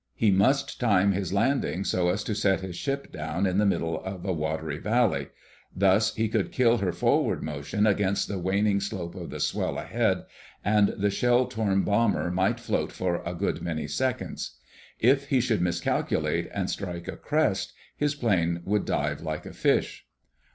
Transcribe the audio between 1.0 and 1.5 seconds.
his